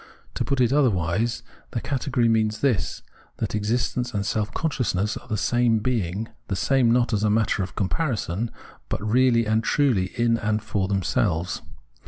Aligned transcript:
To 0.33 0.43
put 0.43 0.59
it 0.59 0.73
otherwise, 0.73 1.43
the 1.73 1.79
category 1.79 2.27
means 2.27 2.61
this, 2.61 3.03
that 3.37 3.53
exist 3.53 3.95
ence 3.95 4.15
and 4.15 4.25
self 4.25 4.51
consciousness 4.51 5.15
are 5.15 5.27
the 5.27 5.37
same 5.37 5.77
being, 5.77 6.27
the 6.47 6.55
same 6.55 6.89
not 6.89 7.13
as 7.13 7.23
a 7.23 7.29
matter 7.29 7.61
of 7.61 7.75
comparison, 7.75 8.49
but 8.89 8.99
really 9.07 9.45
and 9.45 9.63
truly 9.63 10.07
in 10.19 10.37
and 10.39 10.59
for 10.63 10.87
themselves. 10.87 11.61